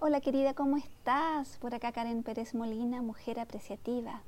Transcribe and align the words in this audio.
Hola 0.00 0.20
querida, 0.20 0.54
¿cómo 0.54 0.76
estás? 0.76 1.58
Por 1.58 1.74
acá 1.74 1.90
Karen 1.90 2.22
Pérez 2.22 2.54
Molina, 2.54 3.02
mujer 3.02 3.40
apreciativa. 3.40 4.22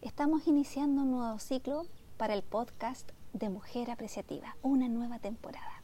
Estamos 0.00 0.46
iniciando 0.46 1.02
un 1.02 1.10
nuevo 1.10 1.38
ciclo 1.38 1.82
para 2.16 2.32
el 2.32 2.42
podcast 2.42 3.06
de 3.34 3.50
Mujer 3.50 3.90
Apreciativa, 3.90 4.56
una 4.62 4.88
nueva 4.88 5.18
temporada. 5.18 5.82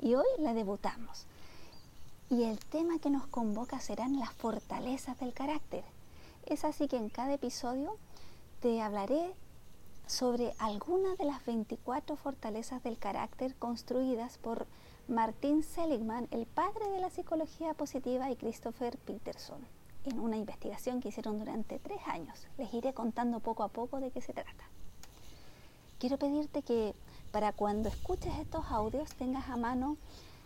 Y 0.00 0.14
hoy 0.14 0.26
la 0.40 0.52
debutamos. 0.52 1.26
Y 2.28 2.42
el 2.42 2.58
tema 2.58 2.98
que 2.98 3.08
nos 3.08 3.28
convoca 3.28 3.78
serán 3.78 4.18
las 4.18 4.32
fortalezas 4.32 5.16
del 5.20 5.32
carácter. 5.32 5.84
Es 6.44 6.64
así 6.64 6.88
que 6.88 6.96
en 6.96 7.08
cada 7.08 7.34
episodio 7.34 7.98
te 8.58 8.82
hablaré 8.82 9.32
sobre 10.08 10.54
algunas 10.58 11.16
de 11.18 11.24
las 11.24 11.46
24 11.46 12.16
fortalezas 12.16 12.82
del 12.82 12.98
carácter 12.98 13.54
construidas 13.54 14.38
por 14.38 14.66
Martin 15.10 15.64
Seligman, 15.64 16.28
el 16.30 16.46
padre 16.46 16.88
de 16.88 17.00
la 17.00 17.10
psicología 17.10 17.74
positiva, 17.74 18.30
y 18.30 18.36
Christopher 18.36 18.96
Peterson, 18.96 19.58
en 20.04 20.20
una 20.20 20.36
investigación 20.36 21.00
que 21.00 21.08
hicieron 21.08 21.40
durante 21.40 21.80
tres 21.80 21.98
años. 22.06 22.46
Les 22.58 22.72
iré 22.72 22.94
contando 22.94 23.40
poco 23.40 23.64
a 23.64 23.68
poco 23.68 23.98
de 23.98 24.12
qué 24.12 24.20
se 24.20 24.32
trata. 24.32 24.70
Quiero 25.98 26.16
pedirte 26.16 26.62
que 26.62 26.94
para 27.32 27.52
cuando 27.52 27.88
escuches 27.88 28.38
estos 28.38 28.66
audios 28.70 29.12
tengas 29.16 29.48
a 29.48 29.56
mano 29.56 29.96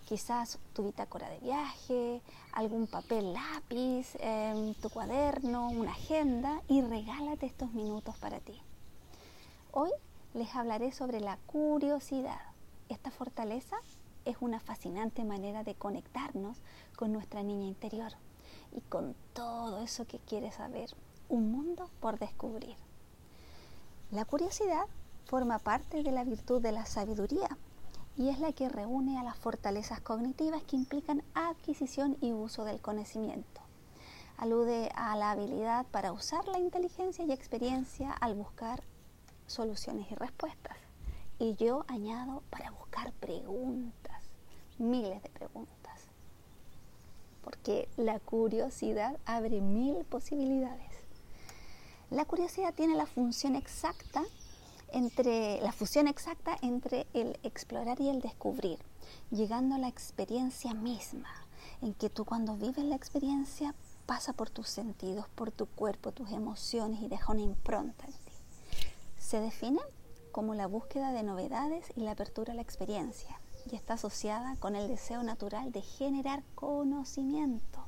quizás 0.07 0.59
tu 0.73 0.85
bitácora 0.85 1.29
de 1.29 1.41
viaje, 1.41 2.23
algún 2.55 2.87
papel 2.87 3.35
lápiz, 3.35 4.17
em, 4.19 4.73
tu 4.77 4.89
cuaderno, 4.89 5.69
una 5.69 5.91
agenda 5.91 6.63
y 6.69 6.81
regálate 6.81 7.45
estos 7.45 7.71
minutos 7.75 8.17
para 8.17 8.41
ti. 8.41 8.59
Hoy 9.73 9.91
les 10.33 10.55
hablaré 10.55 10.91
sobre 10.91 11.21
la 11.21 11.37
curiosidad. 11.45 12.41
Esta 12.89 13.11
fortaleza 13.11 13.77
es 14.25 14.37
una 14.41 14.61
fascinante 14.61 15.25
manera 15.25 15.65
de 15.65 15.75
conectarnos 15.75 16.59
con 16.97 17.13
nuestra 17.13 17.43
niña 17.43 17.67
interior 17.67 18.13
y 18.73 18.81
con 18.83 19.15
todo 19.33 19.81
eso 19.83 20.07
que 20.07 20.19
quiere 20.19 20.53
saber, 20.53 20.91
un 21.29 21.51
mundo 21.51 21.91
por 22.01 22.19
descubrir. 22.19 22.77
La 24.11 24.25
curiosidad 24.25 24.87
forma 25.25 25.59
parte 25.59 26.03
de 26.03 26.13
la 26.13 26.25
virtud 26.25 26.61
de 26.61 26.73
la 26.73 26.87
sabiduría 26.87 27.57
y 28.17 28.29
es 28.29 28.39
la 28.39 28.53
que 28.53 28.69
reúne 28.69 29.19
a 29.19 29.25
las 29.25 29.37
fortalezas 29.37 30.01
cognitivas 30.01 30.63
que 30.63 30.77
implican 30.77 31.23
adquisición 31.35 32.17
y 32.21 32.33
uso 32.33 32.65
del 32.65 32.81
conocimiento. 32.81 33.61
Alude 34.37 34.91
a 34.95 35.17
la 35.17 35.31
habilidad 35.31 35.87
para 35.87 36.13
usar 36.13 36.47
la 36.49 36.59
inteligencia 36.59 37.25
y 37.25 37.33
experiencia 37.33 38.13
al 38.13 38.35
buscar 38.35 38.83
soluciones 39.47 40.11
y 40.11 40.15
respuestas. 40.15 40.77
Y 41.39 41.55
yo 41.57 41.85
añado 41.89 42.43
para 42.51 42.71
buscar 42.71 43.13
preguntas, 43.13 44.14
miles 44.79 45.23
de 45.23 45.29
preguntas. 45.31 46.01
Porque 47.43 47.89
la 47.97 48.19
curiosidad 48.21 49.19
abre 49.27 49.61
mil 49.61 50.05
posibilidades. 50.05 50.93
La 52.11 52.25
curiosidad 52.25 52.75
tiene 52.75 52.95
la 52.95 53.07
función 53.07 53.57
exacta 53.57 54.23
entre 54.93 55.61
la 55.61 55.73
fusión 55.73 56.07
exacta 56.07 56.57
entre 56.63 57.07
el 57.15 57.39
explorar 57.43 58.01
y 58.01 58.09
el 58.09 58.21
descubrir, 58.21 58.79
llegando 59.31 59.75
a 59.75 59.79
la 59.79 59.89
experiencia 59.89 60.73
misma, 60.73 61.29
en 61.83 61.95
que 61.95 62.11
tú 62.11 62.25
cuando 62.25 62.57
vives 62.57 62.85
la 62.85 62.95
experiencia 62.95 63.75
pasa 64.07 64.35
por 64.35 64.51
tus 64.51 64.69
sentidos, 64.69 65.27
por 65.35 65.51
tu 65.51 65.67
cuerpo, 65.67 66.13
tus 66.13 66.31
emociones 66.31 67.03
y 67.03 67.09
deja 67.09 67.33
una 67.33 67.43
impronta 67.43 68.07
en 68.07 68.13
ti. 68.13 68.33
Se 69.19 69.41
define 69.41 69.81
como 70.31 70.55
la 70.55 70.69
búsqueda 70.69 71.11
de 71.11 71.25
novedades 71.25 71.87
y 71.97 72.03
la 72.03 72.13
apertura 72.13 72.53
a 72.53 72.57
la 72.57 72.63
experiencia 72.63 73.41
y 73.71 73.77
está 73.77 73.95
asociada 73.95 74.57
con 74.57 74.77
el 74.77 74.89
deseo 74.89 75.23
natural 75.23 75.73
de 75.73 75.83
generar 75.83 76.43
conocimiento. 76.55 77.85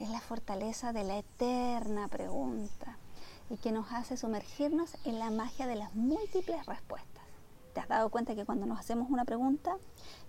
Es 0.00 0.08
la 0.10 0.20
fortaleza 0.20 0.92
de 0.92 1.04
la 1.04 1.18
eterna 1.18 2.08
pregunta 2.08 2.98
y 3.50 3.56
que 3.56 3.72
nos 3.72 3.92
hace 3.92 4.16
sumergirnos 4.16 4.96
en 5.04 5.18
la 5.18 5.30
magia 5.30 5.66
de 5.66 5.76
las 5.76 5.94
múltiples 5.94 6.66
respuestas. 6.66 7.24
¿Te 7.74 7.80
has 7.80 7.88
dado 7.88 8.08
cuenta 8.08 8.34
que 8.34 8.44
cuando 8.44 8.66
nos 8.66 8.78
hacemos 8.78 9.10
una 9.10 9.24
pregunta 9.24 9.76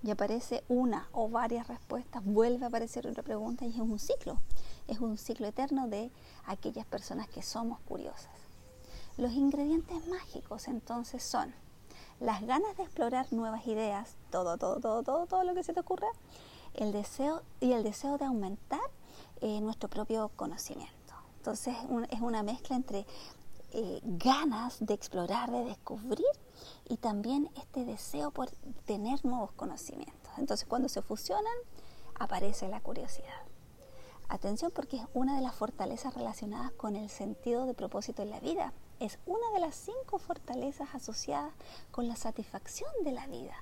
y 0.04 0.10
aparece 0.10 0.64
una 0.68 1.08
o 1.12 1.30
varias 1.30 1.68
respuestas, 1.68 2.24
vuelve 2.26 2.66
a 2.66 2.70
aparecer 2.70 3.08
otra 3.08 3.22
pregunta 3.22 3.66
y 3.66 3.70
es 3.70 3.78
un 3.78 4.00
ciclo? 4.00 4.40
Es 4.88 5.00
un 5.00 5.18
ciclo 5.18 5.48
eterno 5.48 5.88
de 5.88 6.12
aquellas 6.46 6.88
personas 6.88 7.28
que 7.28 7.44
somos 7.44 7.80
curiosas. 7.82 8.32
Los 9.18 9.34
ingredientes 9.34 10.08
mágicos 10.08 10.68
entonces 10.68 11.24
son 11.24 11.54
las 12.20 12.42
ganas 12.46 12.76
de 12.78 12.84
explorar 12.84 13.32
nuevas 13.32 13.68
ideas, 13.68 14.16
todo, 14.32 14.58
todo, 14.58 14.80
todo, 14.80 15.04
todo, 15.04 15.26
todo 15.26 15.44
lo 15.44 15.54
que 15.54 15.64
se 15.64 15.74
te 15.74 15.80
ocurra, 15.80 16.08
el 16.74 16.92
deseo 16.92 17.42
y 17.60 17.74
el 17.74 17.84
deseo 17.84 18.18
de 18.18 18.26
aumentar 18.26 18.80
eh, 19.42 19.60
nuestro 19.62 19.90
propio 19.90 20.32
conocimiento. 20.36 20.94
Entonces 21.38 21.76
es 22.10 22.22
una 22.22 22.42
mezcla 22.44 22.76
entre 22.76 23.06
eh, 23.74 24.00
ganas 24.04 24.78
de 24.80 24.94
explorar, 24.94 25.52
de 25.52 25.66
descubrir 25.66 26.26
y 26.88 26.98
también 26.98 27.50
este 27.56 27.86
deseo 27.86 28.32
por 28.32 28.50
tener 28.86 29.24
nuevos 29.26 29.52
conocimientos. 29.52 30.32
Entonces 30.38 30.68
cuando 30.68 30.90
se 30.90 31.02
fusionan 31.02 31.54
aparece 32.18 32.68
la 32.70 32.80
curiosidad. 32.82 33.45
Atención 34.28 34.72
porque 34.74 34.98
es 34.98 35.04
una 35.14 35.36
de 35.36 35.42
las 35.42 35.56
fortalezas 35.56 36.14
relacionadas 36.14 36.72
con 36.72 36.96
el 36.96 37.10
sentido 37.10 37.66
de 37.66 37.74
propósito 37.74 38.22
en 38.22 38.32
la 38.32 38.40
vida 38.40 38.74
es 39.00 39.20
una 39.26 39.52
de 39.54 39.60
las 39.60 39.76
cinco 39.76 40.20
fortalezas 40.20 40.94
asociadas 40.94 41.54
con 41.92 42.08
la 42.08 42.16
satisfacción 42.16 42.90
de 43.04 43.12
la 43.12 43.28
vida. 43.28 43.56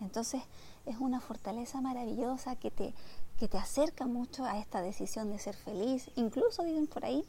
Entonces 0.00 0.42
es 0.86 0.98
una 0.98 1.20
fortaleza 1.20 1.80
maravillosa 1.80 2.56
que 2.56 2.70
te, 2.70 2.94
que 3.38 3.48
te 3.48 3.58
acerca 3.58 4.06
mucho 4.06 4.44
a 4.44 4.58
esta 4.58 4.82
decisión 4.82 5.30
de 5.30 5.38
ser 5.38 5.56
feliz, 5.56 6.10
incluso 6.16 6.62
dicen 6.62 6.86
por 6.86 7.04
ahí, 7.04 7.24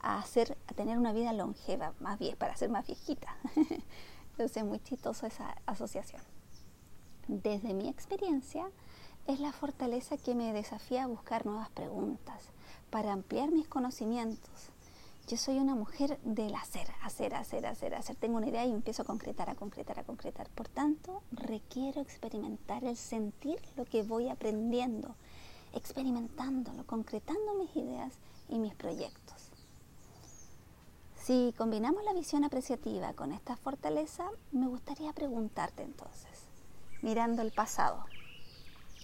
a, 0.00 0.18
hacer, 0.18 0.56
a 0.68 0.74
tener 0.74 0.98
una 0.98 1.12
vida 1.12 1.32
longeva, 1.32 1.92
más 2.00 2.18
bien, 2.18 2.36
para 2.36 2.56
ser 2.56 2.70
más 2.70 2.86
viejita. 2.86 3.36
Entonces 4.32 4.58
es 4.58 4.64
muy 4.64 4.78
chistoso 4.80 5.26
esa 5.26 5.56
asociación. 5.66 6.22
Desde 7.26 7.74
mi 7.74 7.88
experiencia, 7.88 8.70
es 9.28 9.40
la 9.40 9.52
fortaleza 9.52 10.16
que 10.16 10.34
me 10.34 10.54
desafía 10.54 11.04
a 11.04 11.06
buscar 11.06 11.44
nuevas 11.44 11.68
preguntas, 11.68 12.42
para 12.88 13.12
ampliar 13.12 13.50
mis 13.52 13.68
conocimientos, 13.68 14.70
yo 15.28 15.36
soy 15.36 15.58
una 15.58 15.74
mujer 15.74 16.18
del 16.22 16.54
hacer, 16.54 16.86
hacer, 17.02 17.34
hacer, 17.34 17.66
hacer, 17.66 17.94
hacer. 17.94 18.16
Tengo 18.16 18.38
una 18.38 18.48
idea 18.48 18.64
y 18.64 18.72
empiezo 18.72 19.02
a 19.02 19.04
concretar, 19.04 19.50
a 19.50 19.54
concretar, 19.54 19.98
a 19.98 20.04
concretar. 20.04 20.48
Por 20.48 20.68
tanto, 20.68 21.22
requiero 21.30 22.00
experimentar 22.00 22.82
el 22.84 22.96
sentir 22.96 23.60
lo 23.76 23.84
que 23.84 24.02
voy 24.02 24.30
aprendiendo, 24.30 25.14
experimentándolo, 25.74 26.86
concretando 26.86 27.52
mis 27.52 27.76
ideas 27.76 28.14
y 28.48 28.58
mis 28.58 28.74
proyectos. 28.74 29.50
Si 31.22 31.52
combinamos 31.58 32.02
la 32.04 32.14
visión 32.14 32.44
apreciativa 32.44 33.12
con 33.12 33.32
esta 33.32 33.56
fortaleza, 33.56 34.30
me 34.52 34.66
gustaría 34.66 35.12
preguntarte 35.12 35.82
entonces, 35.82 36.46
mirando 37.02 37.42
el 37.42 37.52
pasado 37.52 38.06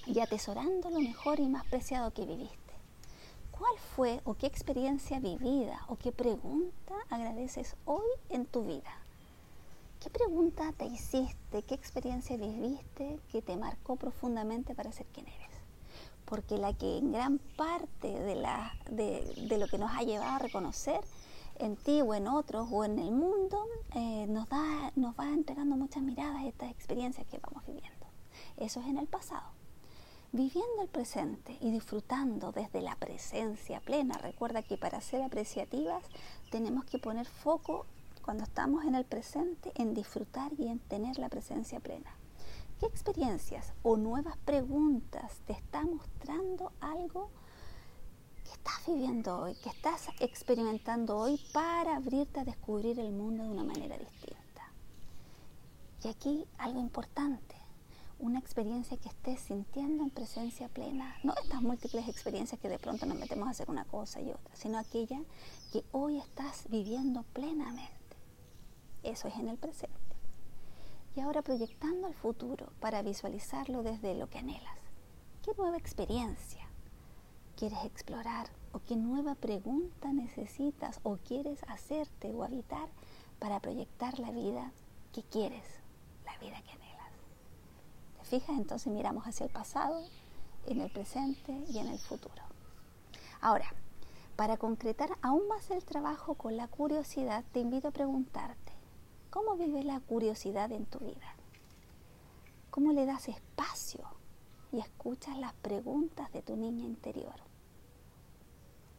y 0.07 0.21
atesorando 0.21 0.91
lo 0.91 1.01
mejor 1.01 1.41
y 1.41 1.49
más 1.49 1.65
preciado 1.67 2.13
que 2.13 2.25
viviste 2.25 2.65
¿Cuál 3.59 3.79
fue 3.95 4.21
o 4.25 4.35
qué 4.35 4.47
experiencia 4.47 5.21
vivida 5.21 5.85
o 5.87 5.95
qué 5.95 6.11
pregunta 6.11 6.95
agradeces 7.09 7.77
hoy 7.85 8.07
en 8.29 8.47
tu 8.47 8.65
vida? 8.65 8.91
¿Qué 10.01 10.11
pregunta 10.11 10.73
te 10.77 10.87
hiciste, 10.87 11.63
qué 11.63 11.75
experiencia 11.77 12.37
viviste 12.37 13.21
que 13.31 13.43
te 13.43 13.57
marcó 13.57 13.95
profundamente 13.95 14.75
para 14.75 14.91
ser 14.91 15.07
quien 15.07 15.29
eres? 15.29 15.53
Porque 16.25 16.59
la 16.59 16.73
que 16.73 16.99
en 16.99 17.13
gran 17.13 17.39
parte 17.39 18.09
de, 18.09 18.35
la, 18.35 18.73
de, 18.91 19.57
lo 19.57 19.69
que 19.69 19.79
nos 19.79 19.93
ha 19.93 20.03
llevado 20.03 20.35
a 20.35 20.39
reconocer 20.41 21.01
en 21.61 21.77
ti 21.77 22.03
o 22.03 22.13
en 22.13 22.27
otros 22.27 22.67
o 22.73 22.85
en 22.85 22.99
el 22.99 23.13
mundo 23.13 23.65
eh, 23.95 24.27
nos, 24.29 24.49
da, 24.49 24.91
nos 24.97 25.15
va 25.15 25.29
entregando 25.29 25.77
muchas 25.77 26.03
miradas 26.03 26.43
a 26.43 26.47
estas 26.47 26.73
experiencias 26.73 27.25
que 27.29 27.39
vamos 27.39 27.65
viviendo. 27.65 28.07
Eso 28.57 28.81
es 28.81 28.89
en 28.89 28.99
el 28.99 29.07
pasado 29.07 29.54
viviendo 30.35 30.83
el 30.83 30.89
presente 30.89 31.57
y 31.61 31.71
disfrutando 31.71 32.51
desde 32.51 32.83
la 32.83 32.97
presencia 32.97 33.79
plena. 33.79 34.19
Recuerda 34.19 34.63
que 34.65 34.77
para 34.77 35.01
ser 35.01 35.23
apreciativas 35.23 36.03
tenemos 36.51 36.85
que 36.87 36.99
poner 36.99 37.25
foco 37.25 37.87
cuando 38.21 38.43
estamos 38.43 38.85
en 38.85 38.97
el 38.97 39.05
presente 39.05 39.71
en 39.77 39.95
disfrutar 39.95 40.51
y 40.59 40.67
en 40.67 40.81
tener 40.81 41.19
la 41.19 41.29
presencia 41.29 41.79
plena. 41.79 42.17
¿Qué 42.81 42.87
experiencias 42.87 43.73
o 43.85 43.97
nuevas 43.97 44.37
preguntas 44.39 45.39
te 45.47 45.53
está 45.53 45.85
mostrando 45.85 46.73
algo 46.81 47.31
que 48.43 48.51
estás 48.51 48.85
viviendo 48.89 49.39
hoy, 49.39 49.55
que 49.63 49.69
estás 49.69 50.09
experimentando 50.19 51.17
hoy 51.17 51.41
para 51.53 51.95
abrirte 51.95 52.41
a 52.41 52.45
descubrir 52.45 52.99
el 52.99 53.13
mundo 53.13 53.45
de 53.45 53.51
una 53.51 53.63
manera 53.63 53.97
distinta? 53.97 54.73
Y 56.03 56.09
aquí 56.09 56.45
algo 56.59 56.81
importante 56.81 57.64
una 58.25 58.39
experiencia 58.39 58.97
que 58.97 59.09
estés 59.09 59.41
sintiendo 59.41 60.03
en 60.03 60.11
presencia 60.11 60.69
plena. 60.69 61.15
No 61.23 61.35
estas 61.43 61.61
múltiples 61.61 62.09
experiencias 62.09 62.61
que 62.61 62.69
de 62.69 62.79
pronto 62.79 63.05
nos 63.07 63.19
metemos 63.19 63.47
a 63.47 63.51
hacer 63.51 63.69
una 63.71 63.85
cosa 63.85 64.21
y 64.21 64.31
otra, 64.31 64.57
sino 64.57 64.79
aquella 64.79 65.21
que 65.73 65.85
hoy 65.93 66.19
estás 66.19 66.67
viviendo 66.71 67.23
plenamente. 67.35 68.17
Eso 69.03 69.29
es 69.29 69.35
en 69.37 69.49
el 69.49 69.59
presente. 69.59 69.95
Y 71.15 71.21
ahora 71.21 71.43
proyectando 71.43 72.07
al 72.07 72.15
futuro 72.15 72.73
para 72.81 73.03
visualizarlo 73.03 73.83
desde 73.83 74.15
lo 74.15 74.31
que 74.31 74.39
anhelas. 74.39 74.79
¿Qué 75.43 75.53
nueva 75.59 75.77
experiencia? 75.77 76.65
quieres 77.57 77.85
explorar 77.85 78.49
o 78.73 78.81
qué 78.81 78.97
nueva 78.97 79.35
pregunta 79.37 80.13
necesitas 80.13 81.01
o 81.03 81.17
quieres 81.17 81.63
hacerte 81.69 82.33
o 82.33 82.43
habitar 82.43 82.89
para 83.39 83.61
proyectar 83.61 84.19
la 84.19 84.31
vida 84.33 84.73
que 85.13 85.23
quieres, 85.23 85.81
la 86.25 86.37
vida 86.39 86.61
que 86.63 86.73
anhelas. 86.73 86.84
¿Te 88.25 88.41
fijas? 88.41 88.57
Entonces 88.57 88.91
miramos 88.91 89.25
hacia 89.25 89.45
el 89.45 89.53
pasado, 89.53 90.03
en 90.67 90.81
el 90.81 90.91
presente 90.91 91.53
y 91.69 91.79
en 91.79 91.89
el 91.89 91.99
futuro. 91.99 92.43
Ahora, 93.43 93.67
para 94.35 94.57
concretar 94.57 95.11
aún 95.21 95.47
más 95.47 95.71
el 95.71 95.85
trabajo 95.85 96.35
con 96.35 96.57
la 96.57 96.67
curiosidad, 96.67 97.45
te 97.53 97.61
invito 97.61 97.89
a 97.89 97.91
preguntarte, 97.91 98.73
¿cómo 99.29 99.57
vive 99.57 99.85
la 99.85 100.01
curiosidad 100.01 100.73
en 100.73 100.87
tu 100.87 101.01
vida? 101.01 101.37
¿Cómo 102.71 102.93
le 102.93 103.05
das 103.05 103.29
espacio 103.29 104.09
y 104.73 104.81
escuchas 104.81 105.37
las 105.37 105.53
preguntas 105.53 106.33
de 106.33 106.41
tu 106.41 106.57
niña 106.57 106.85
interior? 106.85 107.37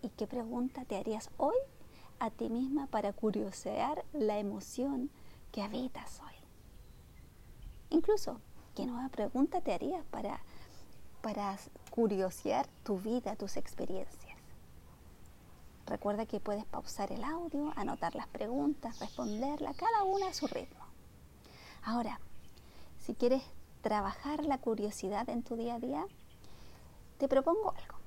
¿Y 0.03 0.09
qué 0.09 0.27
pregunta 0.27 0.85
te 0.85 0.97
harías 0.97 1.31
hoy 1.37 1.55
a 2.19 2.29
ti 2.29 2.49
misma 2.49 2.85
para 2.87 3.11
curiosear 3.11 4.05
la 4.13 4.37
emoción 4.37 5.09
que 5.51 5.63
habitas 5.63 6.21
hoy? 6.21 6.35
Incluso, 7.89 8.39
¿qué 8.75 8.85
nueva 8.85 9.09
pregunta 9.09 9.61
te 9.61 9.73
harías 9.73 10.03
para, 10.11 10.39
para 11.21 11.57
curiosear 11.89 12.67
tu 12.83 12.99
vida, 12.99 13.35
tus 13.35 13.55
experiencias? 13.55 14.37
Recuerda 15.87 16.25
que 16.25 16.39
puedes 16.39 16.65
pausar 16.65 17.11
el 17.11 17.23
audio, 17.23 17.71
anotar 17.75 18.15
las 18.15 18.27
preguntas, 18.27 18.99
responderla, 18.99 19.73
cada 19.73 20.03
una 20.03 20.27
a 20.27 20.33
su 20.33 20.47
ritmo. 20.47 20.83
Ahora, 21.83 22.19
si 22.99 23.13
quieres 23.13 23.43
trabajar 23.81 24.43
la 24.43 24.57
curiosidad 24.57 25.29
en 25.29 25.43
tu 25.43 25.55
día 25.55 25.75
a 25.75 25.79
día, 25.79 26.05
te 27.17 27.27
propongo 27.27 27.71
algo. 27.71 27.99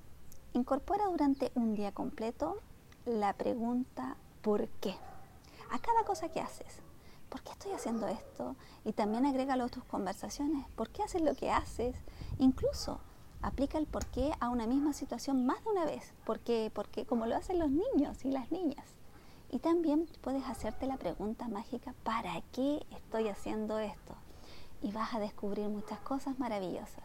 Incorpora 0.53 1.06
durante 1.06 1.50
un 1.55 1.75
día 1.75 1.93
completo 1.93 2.59
la 3.06 3.32
pregunta 3.32 4.17
¿por 4.43 4.69
qué? 4.81 4.97
A 5.70 5.79
cada 5.79 6.05
cosa 6.05 6.29
que 6.29 6.41
haces. 6.41 6.82
¿Por 7.28 7.42
qué 7.42 7.52
estoy 7.52 7.72
haciendo 7.72 8.08
esto? 8.08 8.56
Y 8.84 8.92
también 8.92 9.26
agrégalo 9.26 9.64
a 9.64 9.69
tus 9.69 9.84
conversaciones. 9.84 10.66
¿Por 10.76 10.90
qué 10.90 11.02
haces 11.02 11.22
lo 11.22 11.34
que 11.34 11.50
haces? 11.50 11.96
Incluso 12.38 13.00
aplica 13.42 13.78
el 13.78 13.86
por 13.86 14.06
qué 14.06 14.32
a 14.40 14.48
una 14.48 14.66
misma 14.66 14.92
situación 14.92 15.44
más 15.46 15.62
de 15.64 15.70
una 15.70 15.84
vez. 15.84 16.14
¿Por 16.25 16.40
qué? 16.40 16.70
Porque 16.75 17.04
como 17.04 17.26
lo 17.26 17.36
hacen 17.36 17.58
los 17.58 17.70
niños 17.70 18.25
y 18.25 18.30
las 18.30 18.50
niñas. 18.50 18.86
Y 19.50 19.60
también 19.60 20.08
puedes 20.20 20.44
hacerte 20.46 20.86
la 20.86 20.96
pregunta 20.96 21.48
mágica, 21.48 21.94
¿para 22.02 22.42
qué 22.52 22.84
estoy 22.90 23.28
haciendo 23.28 23.78
esto? 23.78 24.14
Y 24.82 24.92
vas 24.92 25.14
a 25.14 25.20
descubrir 25.20 25.69
muchas 25.69 26.00
cosas 26.00 26.38
maravillosas. 26.38 27.04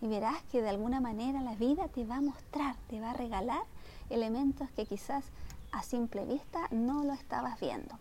Y 0.00 0.08
verás 0.08 0.42
que 0.50 0.62
de 0.62 0.68
alguna 0.68 1.00
manera 1.00 1.40
la 1.40 1.54
vida 1.54 1.88
te 1.88 2.04
va 2.04 2.16
a 2.16 2.20
mostrar, 2.20 2.76
te 2.88 3.00
va 3.00 3.10
a 3.10 3.14
regalar 3.14 3.62
elementos 4.10 4.70
que 4.72 4.84
quizás 4.84 5.24
a 5.70 5.82
simple 5.82 6.26
vista 6.26 6.68
no 6.70 7.04
lo 7.04 7.12
estabas 7.12 7.58
viendo. 7.60 7.98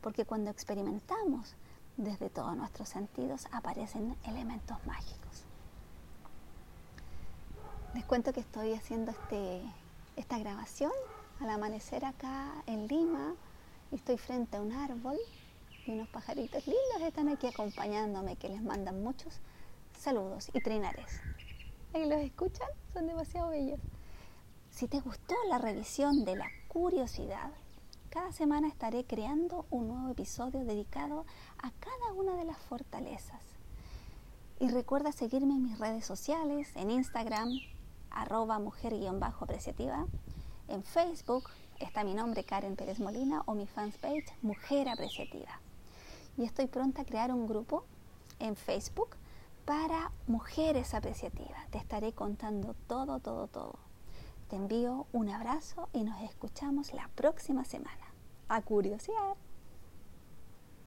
Porque 0.00 0.24
cuando 0.24 0.50
experimentamos 0.50 1.54
desde 1.96 2.30
todos 2.30 2.56
nuestros 2.56 2.88
sentidos 2.88 3.46
aparecen 3.52 4.16
elementos 4.24 4.78
mágicos. 4.86 5.44
Les 7.94 8.04
cuento 8.04 8.32
que 8.32 8.40
estoy 8.40 8.72
haciendo 8.74 9.10
este, 9.10 9.62
esta 10.16 10.38
grabación 10.38 10.92
al 11.40 11.50
amanecer 11.50 12.04
acá 12.04 12.62
en 12.66 12.86
Lima. 12.86 13.34
Estoy 13.90 14.16
frente 14.16 14.56
a 14.56 14.62
un 14.62 14.72
árbol 14.72 15.18
y 15.86 15.92
unos 15.92 16.08
pajaritos 16.08 16.66
lindos 16.66 17.02
están 17.02 17.28
aquí 17.28 17.48
acompañándome 17.48 18.36
que 18.36 18.48
les 18.48 18.62
mandan 18.62 19.02
muchos 19.02 19.40
saludos 19.98 20.50
y 20.54 20.60
trinares. 20.60 21.20
Ahí 21.92 22.08
los 22.08 22.20
escuchan, 22.20 22.68
son 22.92 23.06
demasiado 23.06 23.50
bellos. 23.50 23.80
Si 24.70 24.86
te 24.86 25.00
gustó 25.00 25.34
la 25.48 25.58
revisión 25.58 26.24
de 26.24 26.36
la 26.36 26.46
curiosidad, 26.68 27.50
cada 28.10 28.32
semana 28.32 28.66
estaré 28.66 29.04
creando 29.04 29.66
un 29.70 29.86
nuevo 29.86 30.08
episodio 30.08 30.64
dedicado 30.64 31.24
a 31.58 31.70
cada 31.70 32.12
una 32.12 32.34
de 32.34 32.44
las 32.44 32.58
fortalezas. 32.58 33.40
Y 34.58 34.68
recuerda 34.68 35.12
seguirme 35.12 35.54
en 35.54 35.62
mis 35.62 35.78
redes 35.78 36.06
sociales, 36.06 36.72
en 36.74 36.90
Instagram, 36.90 37.50
arroba 38.10 38.58
mujer-apreciativa. 38.58 40.06
En 40.66 40.82
Facebook 40.82 41.50
está 41.78 42.02
mi 42.02 42.14
nombre 42.14 42.42
Karen 42.42 42.74
Pérez 42.74 42.98
Molina 42.98 43.44
o 43.46 43.54
mi 43.54 43.68
fans 43.68 43.96
page 43.98 44.26
Mujer 44.42 44.88
Apreciativa. 44.88 45.60
Y 46.36 46.44
estoy 46.44 46.66
pronta 46.66 47.02
a 47.02 47.06
crear 47.06 47.32
un 47.32 47.46
grupo 47.46 47.84
en 48.40 48.56
Facebook 48.56 49.10
para 49.64 50.10
mujeres 50.26 50.94
apreciativas. 50.94 51.70
Te 51.70 51.78
estaré 51.78 52.12
contando 52.12 52.74
todo, 52.88 53.20
todo, 53.20 53.46
todo. 53.46 53.89
Te 54.50 54.56
envío 54.56 55.06
un 55.12 55.28
abrazo 55.28 55.88
y 55.92 56.02
nos 56.02 56.20
escuchamos 56.22 56.92
la 56.92 57.08
próxima 57.14 57.64
semana. 57.64 58.12
A 58.48 58.62
curiosidad. 58.62 59.36